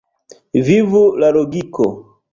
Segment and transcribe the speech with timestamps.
[0.69, 1.91] Vivu la logiko!